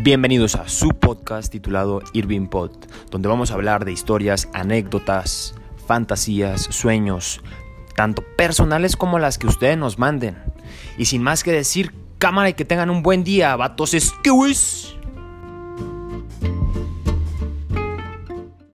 Bienvenidos 0.00 0.54
a 0.54 0.68
su 0.68 0.90
podcast 0.90 1.50
titulado 1.50 2.02
Irving 2.12 2.46
Pod, 2.46 2.70
donde 3.10 3.28
vamos 3.28 3.50
a 3.50 3.54
hablar 3.54 3.84
de 3.84 3.90
historias, 3.90 4.48
anécdotas, 4.52 5.56
fantasías, 5.88 6.68
sueños, 6.70 7.40
tanto 7.96 8.22
personales 8.36 8.94
como 8.94 9.18
las 9.18 9.38
que 9.38 9.48
ustedes 9.48 9.76
nos 9.76 9.98
manden. 9.98 10.38
Y 10.98 11.06
sin 11.06 11.20
más 11.20 11.42
que 11.42 11.50
decir, 11.50 11.92
cámara 12.18 12.50
y 12.50 12.54
que 12.54 12.64
tengan 12.64 12.90
un 12.90 13.02
buen 13.02 13.24
día, 13.24 13.56
vatos 13.56 13.92
esquiwis. 13.92 14.87